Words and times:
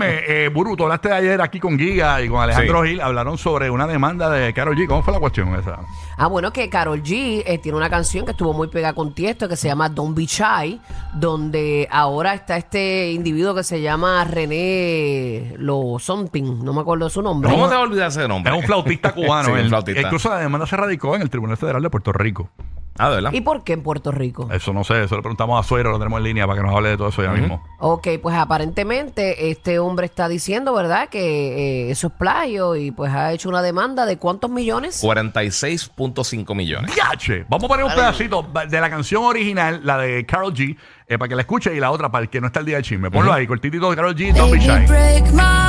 Óyeme, 0.00 0.22
eh, 0.28 0.48
Buru, 0.48 0.76
tú 0.76 0.84
hablaste 0.84 1.12
ayer 1.12 1.40
aquí 1.40 1.58
con 1.58 1.76
Giga 1.76 2.22
y 2.22 2.28
con 2.28 2.40
Alejandro 2.40 2.84
Gil, 2.84 3.00
hablaron 3.00 3.36
sobre 3.36 3.68
una 3.68 3.84
demanda 3.86 4.30
de 4.30 4.52
Karol 4.54 4.76
G. 4.76 4.86
¿Cómo 4.86 5.02
fue 5.02 5.12
la 5.12 5.18
cuestión 5.18 5.52
esa? 5.56 5.80
Ah, 6.16 6.28
bueno, 6.28 6.52
que 6.52 6.68
Carol 6.70 7.02
G 7.02 7.42
eh, 7.44 7.58
tiene 7.58 7.76
una 7.76 7.90
canción 7.90 8.24
que 8.24 8.30
estuvo 8.30 8.52
muy 8.52 8.68
pegada 8.68 8.94
con 8.94 9.12
Tiesto 9.12 9.48
que 9.48 9.56
se 9.56 9.66
llama 9.66 9.88
Don't 9.88 10.16
Be 10.16 10.26
Shy, 10.26 10.80
donde 11.14 11.88
ahora 11.90 12.34
está 12.34 12.56
este 12.56 13.10
individuo 13.10 13.56
que 13.56 13.64
se 13.64 13.80
llama 13.80 14.22
René 14.24 15.54
Lo 15.58 15.98
Something, 15.98 16.62
no 16.62 16.72
me 16.72 16.82
acuerdo 16.82 17.10
su 17.10 17.20
nombre. 17.20 17.50
¿Cómo 17.50 17.68
te 17.68 17.74
va 17.74 17.80
a 17.80 17.84
olvidar 17.84 18.08
ese 18.08 18.28
nombre? 18.28 18.52
Es 18.52 18.58
un 18.58 18.64
flautista 18.64 19.12
cubano. 19.14 19.46
Sí, 19.46 19.50
un 19.50 19.58
él. 19.58 19.68
flautista. 19.68 20.00
Incluso 20.00 20.28
la 20.28 20.38
demanda 20.38 20.66
se 20.66 20.76
radicó 20.76 21.16
en 21.16 21.22
el 21.22 21.30
Tribunal 21.30 21.56
Federal 21.56 21.82
de 21.82 21.90
Puerto 21.90 22.12
Rico. 22.12 22.50
Ah, 22.98 23.08
de 23.10 23.16
verdad. 23.16 23.32
¿Y 23.32 23.40
por 23.40 23.62
qué 23.64 23.74
en 23.74 23.82
Puerto 23.82 24.10
Rico? 24.12 24.48
Eso 24.52 24.72
no 24.72 24.84
sé, 24.84 25.04
eso 25.04 25.16
le 25.16 25.22
preguntamos 25.22 25.58
a 25.58 25.66
Suero, 25.66 25.90
lo 25.92 25.98
tenemos 25.98 26.18
en 26.18 26.24
línea 26.24 26.46
para 26.46 26.60
que 26.60 26.66
nos 26.66 26.74
hable 26.76 26.90
de 26.90 26.96
todo 26.96 27.08
eso 27.08 27.22
ya 27.22 27.30
mismo. 27.30 27.62
Ok, 27.78 28.08
pues 28.22 28.36
aparentemente 28.36 29.50
este 29.50 29.78
hombre 29.78 30.06
está 30.06 30.28
diciendo, 30.28 30.74
¿verdad?, 30.74 31.08
que 31.08 31.86
eh, 31.88 31.90
eso 31.90 32.08
es 32.08 32.12
plagio 32.14 32.76
y 32.76 32.90
pues 32.90 33.12
ha 33.12 33.32
hecho 33.32 33.48
una 33.48 33.62
demanda 33.62 34.04
de 34.06 34.18
cuántos 34.18 34.50
millones. 34.50 35.02
46.5 35.02 36.54
millones. 36.54 36.94
¡Yache! 36.94 37.44
Vamos 37.48 37.64
a 37.64 37.68
poner 37.68 37.84
un 37.84 37.94
pedacito 37.94 38.46
de 38.68 38.80
la 38.80 38.90
canción 38.90 39.24
original, 39.24 39.80
la 39.84 39.98
de 39.98 40.26
Carol 40.26 40.52
G, 40.54 40.76
eh, 41.06 41.18
para 41.18 41.28
que 41.28 41.34
la 41.34 41.42
escuche 41.42 41.74
y 41.74 41.80
la 41.80 41.90
otra 41.90 42.10
para 42.10 42.24
el 42.24 42.28
que 42.30 42.40
no 42.40 42.48
está 42.48 42.60
el 42.60 42.66
día 42.66 42.76
del 42.76 42.84
chisme. 42.84 43.10
Ponlo 43.10 43.32
ahí, 43.32 43.46
cortitito 43.46 43.88
de 43.90 43.96
Carol 43.96 44.14
G, 44.14 44.32
Don't 44.34 44.52
Be 44.52 44.58
Shy. 44.58 44.86
break 44.86 45.32
my 45.32 45.67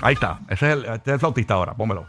Ahí 0.00 0.14
está, 0.14 0.40
ese 0.48 0.66
es 0.66 0.72
el, 0.72 0.84
este 0.84 1.10
es 1.10 1.14
el 1.14 1.18
flautista 1.20 1.54
ahora, 1.54 1.74
pónmelo. 1.74 2.06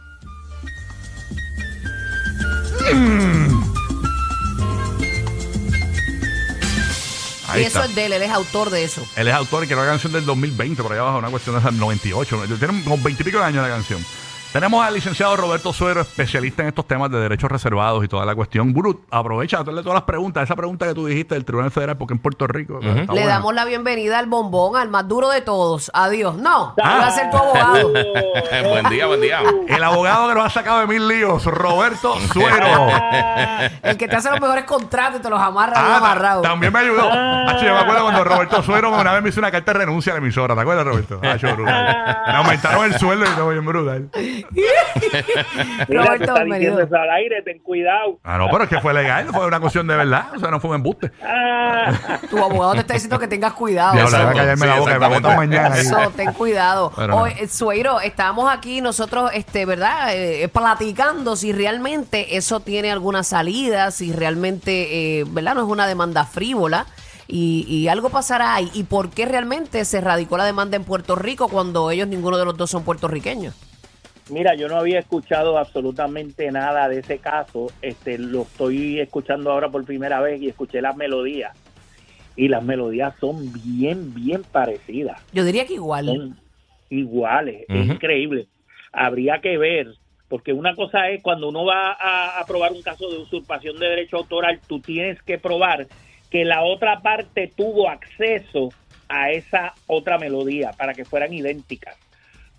Ahí 7.48 7.62
y 7.62 7.64
eso 7.64 7.80
está. 7.80 7.86
es 7.86 7.94
de 7.96 8.06
él, 8.06 8.12
él 8.12 8.22
es 8.22 8.30
autor 8.30 8.70
de 8.70 8.84
eso. 8.84 9.04
Él 9.16 9.26
es 9.26 9.34
autor 9.34 9.64
y 9.64 9.66
que 9.66 9.72
era 9.72 9.82
una 9.82 9.90
canción 9.90 10.12
del 10.12 10.24
2020, 10.24 10.82
por 10.82 10.92
allá 10.92 11.00
abajo, 11.02 11.18
una 11.18 11.30
cuestión 11.30 11.62
del 11.62 11.78
98. 11.78 12.44
Tiene 12.58 12.84
como 12.84 12.96
20 12.98 13.22
y 13.22 13.24
pico 13.24 13.38
de 13.38 13.44
años 13.44 13.62
la 13.62 13.74
canción. 13.74 14.04
Tenemos 14.52 14.84
al 14.84 14.92
licenciado 14.94 15.36
Roberto 15.36 15.72
Suero, 15.72 16.00
especialista 16.00 16.62
en 16.62 16.68
estos 16.70 16.84
temas 16.84 17.08
de 17.08 17.20
derechos 17.20 17.48
reservados 17.48 18.04
y 18.04 18.08
toda 18.08 18.26
la 18.26 18.34
cuestión. 18.34 18.72
Burut, 18.72 19.02
aprovecha 19.08 19.60
hacerle 19.60 19.80
todas 19.82 19.94
las 19.94 20.02
preguntas. 20.02 20.42
Esa 20.42 20.56
pregunta 20.56 20.88
que 20.88 20.94
tú 20.94 21.06
dijiste 21.06 21.36
del 21.36 21.44
Tribunal 21.44 21.70
Federal, 21.70 21.96
porque 21.96 22.14
en 22.14 22.18
Puerto 22.18 22.48
Rico. 22.48 22.80
está 22.80 22.98
Le 22.98 23.04
buena. 23.06 23.26
damos 23.28 23.54
la 23.54 23.64
bienvenida 23.64 24.18
al 24.18 24.26
bombón, 24.26 24.74
al 24.76 24.88
más 24.88 25.06
duro 25.06 25.28
de 25.28 25.40
todos. 25.40 25.88
Adiós. 25.94 26.34
No, 26.34 26.74
va 26.84 27.06
a 27.06 27.10
ser 27.12 27.30
tu 27.30 27.36
abogado. 27.36 27.92
buen 28.70 28.88
día, 28.88 29.06
buen 29.06 29.20
día. 29.20 29.38
El 29.68 29.84
abogado 29.84 30.28
que 30.30 30.34
nos 30.34 30.46
ha 30.46 30.50
sacado 30.50 30.80
de 30.80 30.88
mil 30.88 31.06
líos, 31.06 31.44
Roberto 31.44 32.16
Suero. 32.32 32.88
El 33.84 33.96
que 33.96 34.08
te 34.08 34.16
hace 34.16 34.30
los 34.32 34.40
mejores 34.40 34.64
contratos 34.64 35.20
y 35.20 35.22
te 35.22 35.30
los 35.30 35.40
amarra 35.40 35.74
Ah, 35.76 35.98
amarrado. 35.98 36.42
también 36.42 36.72
me 36.72 36.80
ayudó. 36.80 37.08
Hacho, 37.08 37.66
yo 37.66 37.72
me 37.74 37.80
acuerdo 37.80 38.02
cuando 38.02 38.24
Roberto 38.24 38.62
Suero 38.64 38.90
una 38.90 39.12
vez 39.12 39.22
me 39.22 39.28
hizo 39.28 39.38
una 39.38 39.52
carta 39.52 39.74
de 39.74 39.78
renuncia 39.78 40.12
a 40.12 40.16
la 40.16 40.18
emisora. 40.20 40.56
¿Te 40.56 40.60
acuerdas, 40.60 40.84
Roberto? 40.84 41.20
Hacho, 41.22 41.54
brutal. 41.54 42.16
Me 42.26 42.32
aumentaron 42.34 42.84
el 42.86 42.98
sueldo 42.98 43.26
y 43.26 43.34
todo 43.36 43.48
bien 43.50 43.64
brutal. 43.64 44.10
Mira, 44.50 46.04
Roberto, 46.04 46.24
está 46.24 46.44
diciendo 46.44 46.80
eso 46.80 46.96
al 46.96 47.10
aire, 47.10 47.42
ten 47.42 47.58
cuidado. 47.60 48.18
Ah, 48.24 48.38
no, 48.38 48.48
pero 48.50 48.64
es 48.64 48.70
que 48.70 48.80
fue 48.80 48.94
legal, 48.94 49.26
fue 49.32 49.46
una 49.46 49.60
cuestión 49.60 49.86
de 49.86 49.96
verdad. 49.96 50.26
O 50.34 50.38
sea, 50.38 50.50
no 50.50 50.60
fue 50.60 50.70
un 50.70 50.76
embuste. 50.76 51.10
Ah, 51.22 52.18
Tu 52.28 52.38
abogado 52.38 52.72
te 52.74 52.80
está 52.80 52.94
diciendo 52.94 53.18
que 53.18 53.28
tengas 53.28 53.52
cuidado. 53.54 53.92
Diablo, 53.94 54.08
Exacto. 54.10 54.26
voy 54.32 54.38
a 54.38 54.40
callarme 54.42 54.60
Sí, 54.62 54.66
la 54.66 54.78
boca, 54.78 54.90
me 54.90 54.94
exactamente. 54.96 55.22
botan 55.28 55.36
mañana. 55.36 55.74
ahí. 55.74 55.80
Eso, 55.80 56.12
ten 56.16 56.32
cuidado. 56.32 56.92
Pero 56.94 57.08
no. 57.08 57.16
Hoy, 57.22 57.32
eh, 57.38 57.48
Sueiro, 57.48 58.00
estamos 58.00 58.52
aquí 58.52 58.80
nosotros, 58.80 59.30
este, 59.34 59.66
¿verdad? 59.66 60.14
Eh, 60.14 60.48
platicando 60.48 61.36
si 61.36 61.52
realmente 61.52 62.36
eso 62.36 62.60
tiene 62.60 62.90
alguna 62.90 63.22
salida, 63.22 63.90
si 63.90 64.12
realmente, 64.12 65.20
eh, 65.20 65.24
¿verdad? 65.28 65.54
No 65.54 65.62
es 65.62 65.68
una 65.68 65.86
demanda 65.86 66.24
frívola. 66.24 66.86
Y, 67.32 67.64
y 67.68 67.86
algo 67.86 68.10
pasará 68.10 68.54
ahí. 68.56 68.68
¿Y 68.74 68.82
por 68.82 69.10
qué 69.10 69.24
realmente 69.24 69.84
se 69.84 70.00
radicó 70.00 70.36
la 70.36 70.44
demanda 70.44 70.76
en 70.76 70.82
Puerto 70.82 71.14
Rico 71.14 71.46
cuando 71.48 71.92
ellos, 71.92 72.08
ninguno 72.08 72.36
de 72.36 72.44
los 72.44 72.56
dos 72.56 72.70
son 72.70 72.82
puertorriqueños? 72.82 73.54
Mira, 74.30 74.54
yo 74.54 74.68
no 74.68 74.76
había 74.76 74.98
escuchado 74.98 75.58
absolutamente 75.58 76.50
nada 76.50 76.88
de 76.88 77.00
ese 77.00 77.18
caso. 77.18 77.68
Este, 77.82 78.18
lo 78.18 78.42
estoy 78.42 79.00
escuchando 79.00 79.50
ahora 79.50 79.68
por 79.68 79.84
primera 79.84 80.20
vez 80.20 80.40
y 80.40 80.48
escuché 80.48 80.80
las 80.80 80.96
melodías. 80.96 81.56
Y 82.36 82.48
las 82.48 82.62
melodías 82.62 83.14
son 83.20 83.52
bien, 83.52 84.14
bien 84.14 84.42
parecidas. 84.50 85.20
Yo 85.32 85.44
diría 85.44 85.66
que 85.66 85.74
igual. 85.74 86.06
Son 86.06 86.36
iguales. 86.88 87.64
Es 87.68 87.86
increíble. 87.86 88.46
Habría 88.92 89.40
que 89.40 89.58
ver. 89.58 89.94
Porque 90.28 90.52
una 90.52 90.76
cosa 90.76 91.08
es 91.08 91.22
cuando 91.22 91.48
uno 91.48 91.64
va 91.64 91.92
a, 91.92 92.38
a 92.38 92.46
probar 92.46 92.72
un 92.72 92.82
caso 92.82 93.10
de 93.10 93.18
usurpación 93.18 93.78
de 93.78 93.88
derecho 93.88 94.16
autoral, 94.16 94.60
tú 94.66 94.80
tienes 94.80 95.20
que 95.22 95.38
probar 95.38 95.88
que 96.30 96.44
la 96.44 96.62
otra 96.62 97.00
parte 97.00 97.52
tuvo 97.54 97.90
acceso 97.90 98.68
a 99.08 99.32
esa 99.32 99.74
otra 99.88 100.18
melodía 100.18 100.70
para 100.78 100.94
que 100.94 101.04
fueran 101.04 101.34
idénticas. 101.34 101.96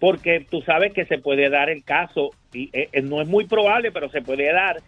Porque 0.01 0.45
tú 0.49 0.61
sabes 0.63 0.91
que 0.93 1.05
se 1.05 1.19
puede 1.19 1.49
dar 1.49 1.69
el 1.69 1.83
caso, 1.83 2.31
y 2.51 2.69
eh, 2.73 2.89
eh, 2.91 3.01
no 3.03 3.21
es 3.21 3.27
muy 3.27 3.45
probable, 3.45 3.91
pero 3.91 4.09
se 4.09 4.21
puede 4.23 4.51
dar 4.51 4.81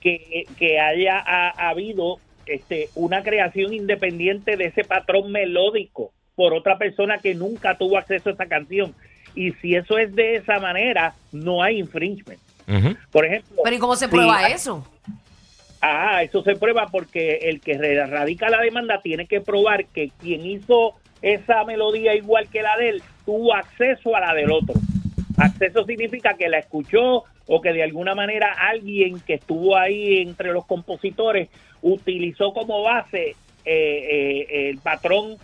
que, 0.00 0.44
que 0.58 0.78
haya 0.78 1.18
ha, 1.18 1.48
ha 1.48 1.70
habido 1.70 2.18
este, 2.44 2.90
una 2.94 3.22
creación 3.22 3.72
independiente 3.72 4.58
de 4.58 4.66
ese 4.66 4.84
patrón 4.84 5.32
melódico 5.32 6.12
por 6.36 6.52
otra 6.52 6.76
persona 6.76 7.16
que 7.18 7.34
nunca 7.34 7.78
tuvo 7.78 7.96
acceso 7.96 8.28
a 8.28 8.32
esa 8.34 8.46
canción. 8.46 8.94
Y 9.34 9.52
si 9.62 9.74
eso 9.74 9.96
es 9.96 10.14
de 10.14 10.36
esa 10.36 10.58
manera, 10.60 11.14
no 11.32 11.62
hay 11.62 11.78
infringement. 11.78 12.38
Por 13.10 13.24
ejemplo, 13.24 13.62
Pero 13.64 13.76
¿y 13.76 13.78
cómo 13.78 13.96
se 13.96 14.04
si- 14.04 14.10
prueba 14.10 14.48
eso? 14.48 14.86
Ah, 15.80 16.22
eso 16.22 16.42
se 16.44 16.56
prueba 16.56 16.86
porque 16.92 17.38
el 17.48 17.60
que 17.60 17.74
radica 18.06 18.48
la 18.50 18.60
demanda 18.60 19.00
tiene 19.02 19.26
que 19.26 19.40
probar 19.40 19.86
que 19.86 20.10
quien 20.20 20.44
hizo 20.46 20.94
esa 21.22 21.64
melodía 21.64 22.14
igual 22.14 22.48
que 22.48 22.62
la 22.62 22.76
de 22.76 22.88
él 22.90 23.02
tuvo 23.24 23.54
acceso 23.54 24.14
a 24.16 24.20
la 24.20 24.34
del 24.34 24.50
otro. 24.50 24.74
Acceso 25.38 25.84
significa 25.86 26.34
que 26.34 26.48
la 26.48 26.58
escuchó 26.58 27.24
o 27.46 27.60
que 27.60 27.72
de 27.72 27.82
alguna 27.82 28.14
manera 28.14 28.54
alguien 28.58 29.18
que 29.20 29.34
estuvo 29.34 29.76
ahí 29.76 30.18
entre 30.18 30.52
los 30.52 30.66
compositores 30.66 31.48
utilizó 31.80 32.52
como 32.52 32.82
base 32.82 33.34
eh, 33.64 34.46
eh, 34.50 34.70
el 34.70 34.78
patrón 34.78 35.36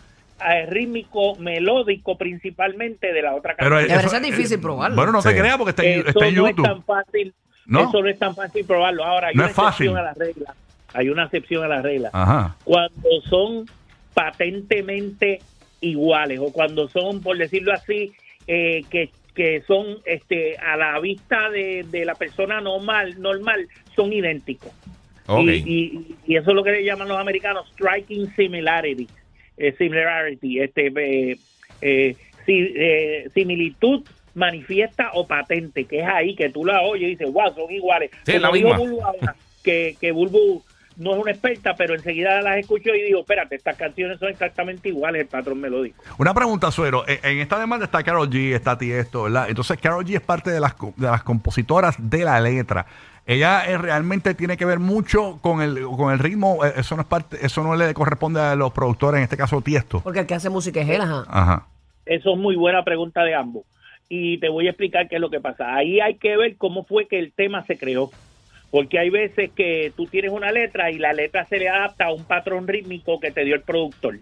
eh, 0.49 0.67
rítmico 0.67 1.35
melódico 1.37 2.17
principalmente 2.17 3.13
de 3.13 3.23
la 3.23 3.35
otra 3.35 3.55
Pero 3.59 3.71
canción. 3.77 3.89
Me 3.99 4.05
parece 4.05 4.21
difícil 4.21 4.61
probarlo. 4.61 4.97
Bueno, 4.97 5.13
no 5.13 5.23
Sí. 5.23 5.29
te 5.31 5.39
creas 5.39 5.57
porque 5.57 5.71
está 5.71 5.85
en, 5.85 6.01
Eso 6.01 6.09
está 6.11 6.27
en 6.29 6.35
no 6.35 6.47
es 6.49 6.57
tan 6.57 6.83
fácil. 6.85 7.35
¿No? 7.67 7.89
Eso 7.89 8.01
no 8.03 8.09
es 8.09 8.19
tan 8.19 8.35
fácil 8.35 8.65
probarlo. 8.65 9.05
Ahora 9.05 9.29
hay 9.29 9.35
No 9.35 9.43
una 9.43 9.51
es 9.51 9.57
fácil. 9.57 9.87
excepción 9.89 9.97
a 9.99 10.03
la 10.03 10.15
regla. 10.15 10.55
Hay 10.95 11.09
una 11.11 11.25
excepción 11.25 11.65
a 11.65 11.69
la 11.69 11.83
regla. 11.83 12.11
Ajá. 12.13 12.57
Cuando 12.65 13.09
son 13.29 13.67
patentemente 14.15 15.41
iguales 15.81 16.39
o 16.41 16.53
cuando 16.53 16.89
son, 16.89 17.21
por 17.23 17.37
decirlo 17.39 17.73
así, 17.73 18.13
eh, 18.47 18.83
que, 18.91 19.11
que 19.35 19.63
son 19.67 19.99
este 20.05 20.57
a 20.59 20.77
la 20.77 20.99
vista 21.01 21.51
de, 21.51 21.85
de 21.91 22.05
la 22.05 22.15
persona 22.15 22.61
normal, 22.61 23.21
normal, 23.21 23.69
son 23.95 24.13
idénticos. 24.13 24.73
Y, 25.67 25.73
y- 25.75 26.17
y 26.27 26.37
eso 26.37 26.51
es 26.51 26.57
lo 26.57 26.65
que 26.65 26.73
le 26.73 26.85
llaman 26.85 27.09
los 27.09 27.19
americanos 27.19 27.69
striking 27.75 28.35
similarity. 28.35 29.07
eh, 29.59 29.75
similarity, 29.77 30.61
este, 30.61 30.87
eh, 30.97 31.37
eh, 31.83 32.17
si- 32.47 32.75
similitud 33.35 34.05
manifiesta 34.35 35.11
o 35.15 35.27
patente, 35.27 35.85
que 35.85 35.99
es 36.01 36.07
ahí 36.07 36.35
que 36.37 36.49
tú 36.49 36.65
la 36.65 36.83
oyes 36.83 37.09
y 37.09 37.11
dices, 37.17 37.33
wow, 37.33 37.53
son 37.55 37.71
iguales. 37.73 38.11
Sí, 38.25 38.39
la 38.39 38.51
dijo 38.53 38.69
misma. 38.69 38.79
Bulbu 38.79 39.03
ahora, 39.03 39.35
que, 39.65 39.97
que 40.01 40.13
Bulbu 40.13 40.63
no 40.99 41.15
es 41.15 41.19
una 41.23 41.31
experta, 41.31 41.75
pero 41.77 41.95
enseguida 41.95 42.43
las 42.43 42.59
escucho 42.59 42.95
y 42.95 43.03
digo, 43.03 43.21
espérate, 43.21 43.55
estas 43.57 43.77
canciones 43.77 44.19
son 44.19 44.29
exactamente 44.29 44.89
iguales, 44.89 45.23
el 45.23 45.29
patrón 45.29 45.61
melódico. 45.61 46.03
Una 46.19 46.35
pregunta, 46.35 46.71
Suero. 46.71 47.05
En, 47.09 47.19
en 47.23 47.39
esta 47.39 47.59
demanda 47.59 47.85
está 47.87 48.03
Carol 48.03 48.29
G, 48.29 48.55
está 48.55 48.77
Tiesto, 48.77 49.23
¿verdad? 49.23 49.49
Entonces, 49.49 49.79
Carol 49.81 50.05
G 50.05 50.17
es 50.17 50.21
parte 50.21 50.51
de 50.51 50.61
las, 50.61 50.75
de 50.97 51.07
las 51.07 51.23
compositoras 51.23 51.97
de 51.99 52.25
la 52.25 52.41
letra. 52.41 52.85
Ella 53.27 53.65
eh, 53.69 53.77
realmente 53.79 54.35
tiene 54.35 54.57
que 54.57 54.65
ver 54.65 54.79
mucho 54.79 55.39
con 55.43 55.61
el, 55.61 55.83
con 55.83 56.13
el 56.13 56.19
ritmo. 56.19 56.65
eh, 56.65 56.73
Eso 56.77 56.97
no 56.97 57.03
es 57.03 57.09
parte, 57.09 57.37
eso 57.43 57.63
no 57.63 57.77
le 57.77 57.93
corresponde 57.95 58.41
a 58.41 58.57
los 58.57 58.73
productores, 58.73 59.19
en 59.19 59.25
este 59.25 59.37
caso 59.37 59.61
Tiesto. 59.61 60.01
Porque 60.01 60.21
el 60.21 60.27
que 60.27 60.35
hace 60.35 60.49
música 60.51 60.81
es 60.81 60.89
él, 60.89 61.03
ajá. 61.03 61.25
Ajá. 61.29 61.67
Eso 62.07 62.33
es 62.33 62.39
muy 62.39 62.57
buena 62.57 62.83
pregunta 62.85 63.23
de 63.23 63.35
ambos. 63.35 63.65
Y 64.09 64.39
te 64.39 64.49
voy 64.49 64.67
a 64.67 64.71
explicar 64.71 65.07
qué 65.09 65.17
es 65.17 65.21
lo 65.21 65.29
que 65.29 65.41
pasa. 65.41 65.75
Ahí 65.77 66.01
hay 66.01 66.15
que 66.15 66.39
ver 66.39 66.57
cómo 66.57 66.85
fue 66.85 67.07
que 67.07 67.19
el 67.19 67.33
tema 67.33 67.63
se 67.67 67.77
creó. 67.77 68.11
Porque 68.71 68.99
hay 68.99 69.11
veces 69.11 69.51
que 69.57 69.93
tú 69.97 70.07
tienes 70.07 70.31
una 70.31 70.53
letra 70.53 70.91
y 70.91 70.99
la 70.99 71.13
letra 71.13 71.47
se 71.47 71.59
le 71.59 71.69
adapta 71.69 72.07
a 72.07 72.13
un 72.13 72.25
patrón 72.25 72.69
rítmico 72.69 73.19
que 73.19 73.31
te 73.31 73.45
dio 73.45 73.55
el 73.55 73.63
productor. 73.63 74.19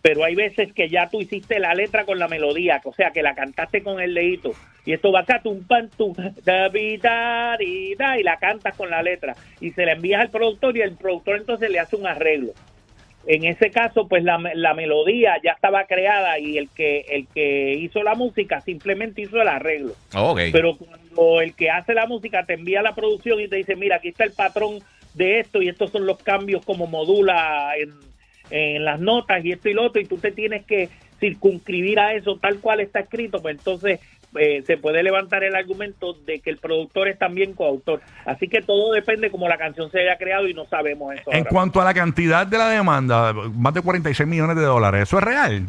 Pero 0.00 0.22
hay 0.22 0.34
veces 0.34 0.72
que 0.72 0.88
ya 0.88 1.08
tú 1.08 1.20
hiciste 1.22 1.58
la 1.58 1.74
letra 1.74 2.04
con 2.04 2.18
la 2.18 2.28
melodía, 2.28 2.80
o 2.84 2.92
sea, 2.92 3.10
que 3.10 3.22
la 3.22 3.34
cantaste 3.34 3.82
con 3.82 4.00
el 4.00 4.12
leíto. 4.12 4.52
Y 4.84 4.92
esto 4.92 5.10
va 5.10 5.20
acá, 5.20 5.40
tum, 5.42 5.66
pan, 5.66 5.88
tum, 5.96 6.12
da, 6.44 6.68
da, 6.68 7.56
y 7.62 8.22
la 8.22 8.36
cantas 8.38 8.76
con 8.76 8.90
la 8.90 9.02
letra. 9.02 9.34
Y 9.60 9.70
se 9.70 9.86
la 9.86 9.92
envías 9.92 10.20
al 10.20 10.30
productor 10.30 10.76
y 10.76 10.82
el 10.82 10.96
productor 10.96 11.36
entonces 11.36 11.70
le 11.70 11.80
hace 11.80 11.96
un 11.96 12.06
arreglo. 12.06 12.52
En 13.26 13.44
ese 13.44 13.70
caso, 13.70 14.06
pues 14.06 14.22
la, 14.22 14.38
la 14.54 14.74
melodía 14.74 15.40
ya 15.42 15.52
estaba 15.52 15.84
creada 15.84 16.38
y 16.38 16.58
el 16.58 16.68
que 16.68 17.00
el 17.08 17.26
que 17.28 17.74
hizo 17.74 18.02
la 18.02 18.14
música 18.14 18.60
simplemente 18.60 19.22
hizo 19.22 19.40
el 19.40 19.48
arreglo. 19.48 19.94
Ok. 20.14 20.40
Pero 20.52 20.76
cuando 20.76 21.40
el 21.40 21.54
que 21.54 21.70
hace 21.70 21.94
la 21.94 22.06
música 22.06 22.44
te 22.44 22.54
envía 22.54 22.82
la 22.82 22.94
producción 22.94 23.40
y 23.40 23.48
te 23.48 23.56
dice, 23.56 23.76
mira, 23.76 23.96
aquí 23.96 24.08
está 24.08 24.24
el 24.24 24.32
patrón 24.32 24.80
de 25.14 25.40
esto 25.40 25.62
y 25.62 25.68
estos 25.68 25.90
son 25.90 26.06
los 26.06 26.18
cambios 26.18 26.64
como 26.64 26.86
modula 26.86 27.72
en, 27.78 27.92
en 28.50 28.84
las 28.84 29.00
notas 29.00 29.44
y 29.44 29.52
esto 29.52 29.68
y 29.68 29.74
lo 29.74 29.84
otro 29.84 30.02
y 30.02 30.06
tú 30.06 30.18
te 30.18 30.32
tienes 30.32 30.64
que 30.66 30.90
circunscribir 31.20 31.98
a 32.00 32.12
eso 32.14 32.36
tal 32.36 32.58
cual 32.58 32.80
está 32.80 33.00
escrito, 33.00 33.40
pues 33.40 33.56
entonces 33.56 34.00
eh, 34.38 34.62
se 34.66 34.76
puede 34.76 35.02
levantar 35.02 35.44
el 35.44 35.54
argumento 35.54 36.14
de 36.26 36.40
que 36.40 36.50
el 36.50 36.58
productor 36.58 37.08
es 37.08 37.18
también 37.18 37.54
coautor. 37.54 38.00
Así 38.24 38.48
que 38.48 38.60
todo 38.62 38.92
depende 38.92 39.30
como 39.30 39.48
la 39.48 39.56
canción 39.58 39.90
se 39.90 40.00
haya 40.00 40.16
creado 40.16 40.48
y 40.48 40.54
no 40.54 40.64
sabemos 40.66 41.14
eso. 41.14 41.30
En 41.32 41.38
ahora. 41.38 41.50
cuanto 41.50 41.80
a 41.80 41.84
la 41.84 41.94
cantidad 41.94 42.46
de 42.46 42.58
la 42.58 42.68
demanda, 42.70 43.32
más 43.32 43.74
de 43.74 43.82
46 43.82 44.28
millones 44.28 44.56
de 44.56 44.62
dólares, 44.62 45.02
¿eso 45.02 45.18
es 45.18 45.24
real? 45.24 45.66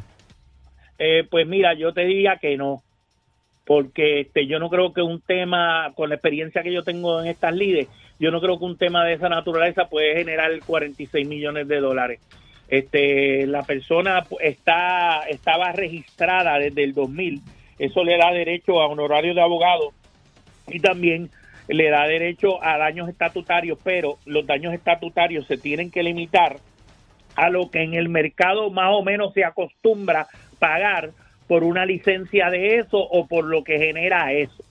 Eh, 0.98 1.26
pues 1.30 1.46
mira, 1.48 1.74
yo 1.74 1.94
te 1.94 2.06
diría 2.06 2.38
que 2.38 2.56
no, 2.58 2.82
porque 3.66 4.22
este, 4.22 4.48
yo 4.48 4.60
no 4.60 4.70
creo 4.70 4.94
que 4.94 5.02
un 5.02 5.22
tema, 5.22 5.92
con 5.96 6.10
la 6.10 6.16
experiencia 6.16 6.64
que 6.64 6.72
yo 6.74 6.84
tengo 6.84 7.22
en 7.22 7.28
estas 7.28 7.54
lides, 7.54 7.88
yo 8.20 8.32
no 8.32 8.40
creo 8.40 8.58
que 8.58 8.66
un 8.66 8.78
tema 8.78 9.04
de 9.04 9.14
esa 9.14 9.28
naturaleza 9.28 9.90
puede 9.90 10.16
generar 10.16 10.52
46 10.66 11.28
millones 11.28 11.68
de 11.68 11.80
dólares. 11.82 12.20
Este, 12.68 13.46
la 13.46 13.62
persona 13.64 14.24
pu- 14.24 14.38
está 14.42 15.22
estaba 15.30 15.72
registrada 15.72 16.58
desde 16.58 16.84
el 16.84 16.94
2000, 16.94 17.42
eso 17.80 18.04
le 18.04 18.18
da 18.18 18.32
derecho 18.32 18.82
a 18.82 18.88
honorario 18.88 19.34
de 19.34 19.42
abogado 19.42 19.92
y 20.68 20.80
también 20.80 21.30
le 21.68 21.90
da 21.90 22.08
derecho 22.08 22.64
a 22.64 22.78
daños 22.78 23.10
estatutarios, 23.10 23.80
pero 23.84 24.18
los 24.26 24.46
daños 24.46 24.74
estatutarios 24.74 25.48
se 25.48 25.58
tienen 25.58 25.92
que 25.92 26.04
limitar 26.04 26.58
a 27.36 27.50
lo 27.50 27.70
que 27.70 27.82
en 27.82 27.94
el 27.94 28.10
mercado 28.10 28.70
más 28.70 28.92
o 28.92 29.04
menos 29.04 29.34
se 29.34 29.44
acostumbra 29.44 30.28
pagar 30.60 31.12
por 31.48 31.64
una 31.64 31.86
licencia 31.86 32.50
de 32.50 32.78
eso 32.78 32.98
o 32.98 33.28
por 33.28 33.46
lo 33.46 33.64
que 33.64 33.78
genera 33.78 34.32
eso. 34.32 34.64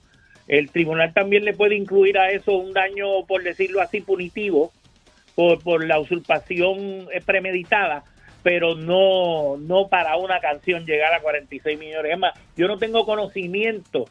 El 0.47 0.69
tribunal 0.69 1.13
también 1.13 1.43
le 1.45 1.53
puede 1.53 1.75
incluir 1.75 2.17
a 2.17 2.31
eso 2.31 2.53
un 2.53 2.73
daño, 2.73 3.25
por 3.27 3.43
decirlo 3.43 3.81
así, 3.81 4.01
punitivo 4.01 4.71
por, 5.33 5.61
por 5.63 5.85
la 5.85 5.99
usurpación 5.99 7.07
eh, 7.11 7.21
premeditada, 7.25 8.03
pero 8.45 8.75
no, 8.75 9.57
no 9.57 9.87
para 9.87 10.17
una 10.17 10.39
canción 10.39 10.85
llegar 10.85 11.11
a 11.15 11.19
46 11.19 11.79
millones. 11.79 12.11
Es 12.11 12.19
más, 12.19 12.33
yo 12.55 12.67
no 12.67 12.77
tengo 12.77 13.03
conocimiento 13.03 14.05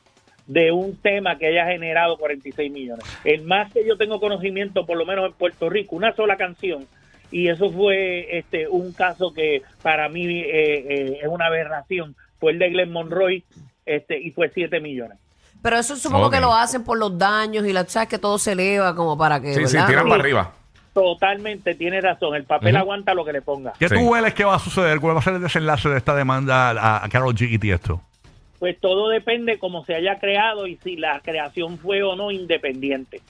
de 0.48 0.72
un 0.72 0.96
tema 0.96 1.38
que 1.38 1.46
haya 1.46 1.66
generado 1.66 2.18
46 2.18 2.72
millones. 2.72 3.04
El 3.22 3.42
más 3.42 3.72
que 3.72 3.86
yo 3.86 3.96
tengo 3.96 4.18
conocimiento, 4.18 4.86
por 4.86 4.98
lo 4.98 5.06
menos 5.06 5.26
en 5.26 5.34
Puerto 5.34 5.70
Rico, 5.70 5.94
una 5.94 6.16
sola 6.16 6.36
canción, 6.36 6.88
y 7.30 7.46
eso 7.46 7.70
fue 7.70 8.36
este 8.36 8.66
un 8.66 8.92
caso 8.92 9.32
que 9.32 9.62
para 9.82 10.08
mí 10.08 10.26
eh, 10.26 10.48
eh, 10.50 11.18
es 11.22 11.28
una 11.28 11.46
aberración, 11.46 12.16
fue 12.40 12.50
el 12.50 12.58
de 12.58 12.70
Glenn 12.70 12.90
Monroy, 12.90 13.44
este 13.86 14.18
y 14.18 14.32
fue 14.32 14.50
7 14.52 14.80
millones. 14.80 15.16
Pero 15.62 15.78
eso 15.78 15.94
supongo 15.94 16.28
que 16.28 16.40
lo 16.40 16.52
hacen 16.52 16.82
por 16.82 16.98
los 16.98 17.16
daños 17.16 17.64
y 17.66 17.72
la 17.72 17.84
sabes 17.84 18.08
que 18.08 18.18
todo 18.18 18.36
se 18.40 18.50
eleva 18.50 18.96
como 18.96 19.16
para 19.16 19.40
que. 19.40 19.54
Sí, 19.54 19.64
sí, 19.68 19.78
tiran 19.86 20.08
para 20.08 20.20
arriba. 20.20 20.54
Totalmente, 20.94 21.74
tiene 21.74 22.00
razón, 22.00 22.36
el 22.36 22.44
papel 22.44 22.76
aguanta 22.76 23.12
lo 23.14 23.24
que 23.24 23.32
le 23.32 23.42
ponga. 23.42 23.72
¿Qué 23.78 23.88
Sí. 23.88 23.96
tú 23.96 24.08
hueles 24.08 24.32
que 24.32 24.44
va 24.44 24.54
a 24.54 24.58
suceder? 24.60 25.00
¿Cuál 25.00 25.16
va 25.16 25.20
a 25.20 25.22
ser 25.22 25.34
el 25.34 25.42
desenlace 25.42 25.88
de 25.88 25.98
esta 25.98 26.14
demanda 26.14 26.70
a, 26.70 27.04
a 27.04 27.08
Carol 27.08 27.34
G 27.34 27.50
y 27.50 27.58
Tiesto? 27.58 28.00
Pues 28.60 28.78
todo 28.80 29.08
depende 29.08 29.58
cómo 29.58 29.84
se 29.84 29.94
haya 29.96 30.18
creado 30.20 30.66
y 30.68 30.76
si 30.76 30.96
la 30.96 31.20
creación 31.20 31.78
fue 31.78 32.02
o 32.04 32.14
no 32.14 32.30
independiente. 32.30 33.20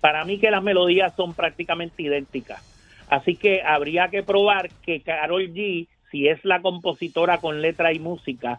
Para 0.00 0.24
mí 0.24 0.38
que 0.38 0.50
las 0.50 0.62
melodías 0.62 1.14
son 1.16 1.32
prácticamente 1.34 2.02
idénticas. 2.02 2.60
Así 3.08 3.36
que 3.36 3.62
habría 3.62 4.08
que 4.08 4.22
probar 4.24 4.68
que 4.84 5.00
Carol 5.00 5.48
G, 5.54 5.86
si 6.10 6.28
es 6.28 6.44
la 6.44 6.60
compositora 6.60 7.38
con 7.38 7.62
letra 7.62 7.92
y 7.92 8.00
música, 8.00 8.58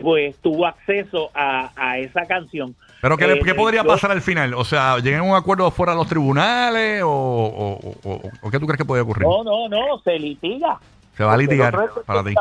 pues 0.00 0.36
tuvo 0.38 0.66
acceso 0.66 1.30
a, 1.34 1.70
a 1.76 1.98
esa 1.98 2.26
canción. 2.26 2.74
¿Pero 3.02 3.16
qué, 3.16 3.24
Eh, 3.24 3.40
qué 3.44 3.54
podría 3.54 3.82
yo- 3.82 3.88
pasar 3.88 4.10
al 4.10 4.20
final? 4.22 4.54
O 4.54 4.64
sea, 4.64 4.98
¿lleguen 4.98 5.20
a 5.20 5.22
un 5.22 5.34
acuerdo 5.34 5.70
fuera 5.70 5.92
de 5.92 5.98
los 5.98 6.06
tribunales 6.08 7.02
o, 7.02 7.08
o- 7.08 7.94
o- 8.04 8.20
o 8.42 8.50
qué 8.50 8.58
tú 8.58 8.66
crees 8.66 8.78
que 8.78 8.84
puede 8.84 9.02
ocurrir? 9.02 9.26
No, 9.26 9.42
no, 9.44 9.68
no, 9.68 9.98
se 10.04 10.18
litiga. 10.18 10.78
Se 11.16 11.24
va 11.24 11.34
a 11.34 11.36
litigar 11.36 11.76
para 12.06 12.24
ti. 12.24 12.34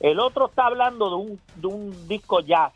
El 0.00 0.18
otro 0.20 0.48
está 0.48 0.66
hablando 0.66 1.08
de 1.10 1.16
un, 1.16 1.40
de 1.56 1.66
un 1.66 2.08
disco 2.08 2.40
jazz 2.40 2.72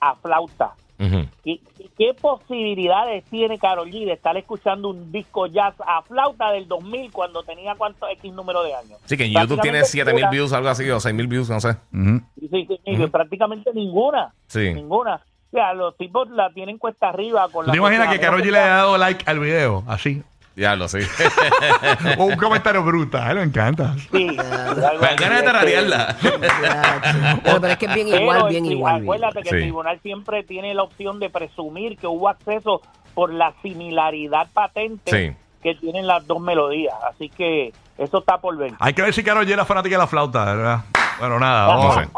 a 0.00 0.14
flauta. 0.16 0.72
Ujú. 1.02 1.26
¿Qué, 1.44 1.60
qué 1.98 2.14
posibilidades 2.20 3.24
tiene 3.24 3.58
Carol 3.58 3.88
G 3.90 4.04
de 4.06 4.12
estar 4.12 4.36
escuchando 4.36 4.88
un 4.90 5.10
disco 5.10 5.46
jazz 5.46 5.74
a 5.86 6.02
flauta 6.02 6.52
del 6.52 6.68
2000 6.68 7.10
cuando 7.10 7.42
tenía 7.42 7.74
cuánto 7.74 8.08
X 8.08 8.32
número 8.32 8.62
de 8.62 8.74
años? 8.74 8.98
Sí, 9.06 9.16
que 9.16 9.24
en 9.24 9.32
YouTube 9.32 9.60
tiene 9.60 9.78
Prácticamente 9.80 9.84
7000 9.86 10.14
ninguna. 10.14 10.30
views, 10.30 10.52
algo 10.52 10.68
así, 10.68 10.90
o 10.90 11.00
6000 11.00 11.26
views, 11.26 11.50
no 11.50 11.60
sé. 11.60 11.70
Ujú. 11.92 12.20
Sí, 12.38 12.68
sí, 12.86 13.06
prácticamente 13.10 13.70
ninguna. 13.74 14.32
Sí. 14.46 14.72
Ninguna. 14.74 15.16
O 15.16 15.56
sea, 15.56 15.74
los 15.74 15.96
tipos 15.96 16.30
la 16.30 16.50
tienen 16.50 16.78
cuesta 16.78 17.10
arriba 17.10 17.46
con 17.52 17.64
¿Tú 17.64 17.68
la 17.68 17.72
te 17.72 17.78
imaginas 17.78 18.08
que 18.08 18.20
Carol 18.20 18.40
G 18.40 18.50
le 18.50 18.58
haya 18.58 18.74
dado 18.76 18.96
like 18.96 19.24
al 19.26 19.38
video? 19.38 19.84
Así. 19.86 20.22
Diablo, 20.54 20.86
sí. 20.88 20.98
o 22.18 22.24
un 22.24 22.36
comentario 22.36 22.82
brutal. 22.82 23.36
Me 23.36 23.42
encanta. 23.42 23.94
Sí. 24.12 24.26
Me 24.36 25.16
ganas 25.16 25.40
de 25.40 25.42
tararearla. 25.42 26.16
Pero, 27.42 27.60
pero 27.60 27.66
es 27.72 27.78
que 27.78 27.86
es 27.86 27.94
bien 27.94 28.08
Pero 28.10 28.22
igual, 28.22 28.48
bien 28.48 28.66
igual. 28.66 28.94
bien 29.00 29.04
Acuérdate 29.04 29.42
que 29.42 29.48
Sí. 29.48 29.54
el 29.56 29.62
tribunal 29.62 30.00
siempre 30.02 30.42
tiene 30.44 30.74
la 30.74 30.82
opción 30.82 31.18
de 31.20 31.30
presumir 31.30 31.96
que 31.98 32.06
hubo 32.06 32.28
acceso 32.28 32.80
por 33.14 33.32
la 33.32 33.52
similaridad 33.62 34.48
patente 34.52 35.10
Sí. 35.10 35.36
que 35.62 35.74
tienen 35.76 36.06
las 36.06 36.26
dos 36.26 36.40
melodías. 36.40 36.94
Así 37.10 37.28
que 37.28 37.72
eso 37.98 38.18
está 38.18 38.38
por 38.38 38.56
ver. 38.56 38.72
Hay 38.78 38.92
que 38.94 39.02
ver 39.02 39.12
si 39.14 39.22
Carol 39.22 39.46
G 39.46 39.52
era 39.52 39.64
fanática 39.64 39.96
de 39.96 40.02
la 40.02 40.06
flauta, 40.06 40.44
¿verdad? 40.44 40.80
Bueno, 41.18 41.38
nada, 41.38 41.66
vamos. 41.66 41.96
No 41.96 42.02
sé. 42.02 42.08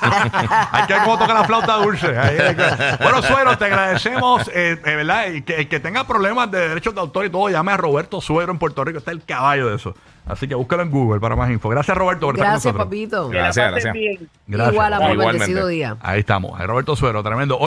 hay 0.72 0.86
que 0.86 0.92
ver 0.94 1.02
cómo 1.04 1.18
toca 1.18 1.34
la 1.34 1.44
flauta 1.44 1.74
dulce. 1.76 2.18
Ahí 2.18 2.38
hay 2.38 2.54
que- 2.56 2.96
Bueno, 3.02 3.22
Suero, 3.22 3.56
te 3.58 3.64
agradecemos, 3.66 4.48
eh, 4.48 4.80
eh, 4.84 4.96
¿verdad? 4.96 5.26
Y 5.28 5.42
que, 5.42 5.56
el 5.56 5.68
que 5.68 5.80
tenga 5.80 6.04
problemas 6.06 6.50
de 6.50 6.68
derechos 6.68 6.94
de 6.94 7.00
autor 7.00 7.26
y 7.26 7.30
todo, 7.30 7.48
llame 7.48 7.72
a 7.72 7.76
Roberto 7.76 8.20
Suero 8.20 8.52
en 8.52 8.58
Puerto 8.58 8.84
Rico. 8.84 8.98
Está 8.98 9.10
el 9.10 9.24
caballo 9.24 9.68
de 9.68 9.76
eso. 9.76 9.94
Así 10.26 10.46
que 10.46 10.54
búscalo 10.54 10.82
en 10.82 10.90
Google 10.90 11.18
para 11.18 11.34
más 11.34 11.50
info. 11.50 11.68
Gracias, 11.70 11.96
Roberto, 11.96 12.26
por 12.26 12.34
estar 12.36 12.46
con 12.46 12.52
Gracias, 12.52 12.72
nosotros. 12.74 12.86
papito. 12.86 13.30
Que 13.30 13.36
la 13.36 13.42
Gracias, 13.44 13.64
pasen 13.72 13.72
gracias. 13.72 13.94
bien. 13.94 14.28
Gracias. 14.46 14.72
Igual, 14.74 14.92
amor, 14.92 15.10
Igualmente. 15.12 15.38
bendecido 15.38 15.66
día. 15.66 15.96
Ahí 16.00 16.20
estamos. 16.20 16.60
Roberto 16.60 16.94
Suero, 16.94 17.22
tremendo. 17.22 17.58